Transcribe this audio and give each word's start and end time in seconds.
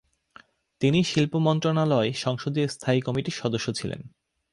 তিনি 0.81 0.99
শিল্পমন্ত্রণালয় 1.03 2.09
সংসদীয় 2.13 2.67
স্থায়ী 2.67 2.99
কমিটির 3.01 3.39
সদস্য 3.41 3.67
ছিলেন। 3.73 4.01